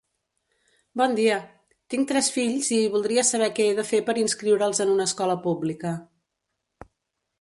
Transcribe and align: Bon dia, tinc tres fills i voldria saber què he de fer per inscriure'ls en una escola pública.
Bon 1.01 1.11
dia, 1.19 1.35
tinc 1.93 2.09
tres 2.11 2.29
fills 2.37 2.71
i 2.77 2.79
voldria 2.95 3.27
saber 3.27 3.51
què 3.59 3.69
he 3.73 3.77
de 3.81 3.87
fer 3.91 4.01
per 4.09 4.17
inscriure'ls 4.23 4.83
en 4.87 4.95
una 4.95 5.07
escola 5.11 5.37
pública. 5.45 5.93